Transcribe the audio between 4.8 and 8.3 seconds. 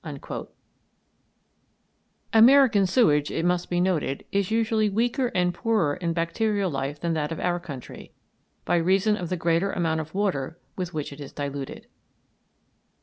weaker and poorer in bacterial life than that of our country,